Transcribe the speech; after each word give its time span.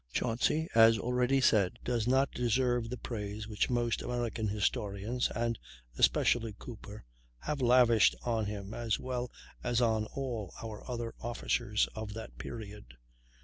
Chauncy, 0.11 0.67
as 0.73 0.97
already 0.97 1.39
said, 1.39 1.77
does 1.83 2.07
not 2.07 2.31
deserve 2.31 2.89
the 2.89 2.97
praise 2.97 3.47
which 3.47 3.69
most 3.69 4.01
American 4.01 4.47
historians, 4.47 5.29
and 5.35 5.59
especially 5.95 6.55
Cooper, 6.57 7.05
have 7.41 7.61
lavished 7.61 8.15
on 8.23 8.47
him 8.47 8.73
as 8.73 8.97
well 8.99 9.29
as 9.63 9.79
on 9.79 10.05
all 10.05 10.55
our 10.63 10.83
other 10.89 11.13
officers 11.19 11.87
of 11.93 12.15
that 12.15 12.35
period. 12.39 12.97